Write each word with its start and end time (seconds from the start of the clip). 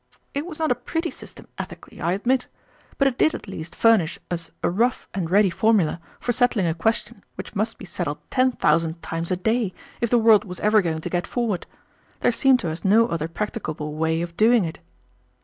It 0.33 0.47
was 0.47 0.57
not 0.57 0.71
a 0.71 0.73
pretty 0.73 1.11
system 1.11 1.47
ethically, 1.59 2.01
I 2.01 2.13
admit; 2.13 2.47
but 2.97 3.07
it 3.07 3.19
did, 3.19 3.35
at 3.35 3.47
least, 3.47 3.75
furnish 3.75 4.17
us 4.31 4.49
a 4.63 4.69
rough 4.71 5.07
and 5.13 5.29
ready 5.29 5.51
formula 5.51 6.01
for 6.19 6.31
settling 6.31 6.65
a 6.65 6.73
question 6.73 7.23
which 7.35 7.53
must 7.55 7.77
be 7.77 7.85
settled 7.85 8.17
ten 8.31 8.51
thousand 8.53 9.03
times 9.03 9.29
a 9.29 9.35
day 9.37 9.75
if 10.01 10.09
the 10.09 10.17
world 10.17 10.43
was 10.43 10.59
ever 10.61 10.81
going 10.81 11.01
to 11.01 11.09
get 11.11 11.27
forward. 11.27 11.67
There 12.21 12.31
seemed 12.31 12.57
to 12.61 12.71
us 12.71 12.83
no 12.83 13.09
other 13.09 13.27
practicable 13.27 13.93
way 13.93 14.23
of 14.23 14.35
doing 14.35 14.65
it." 14.65 14.79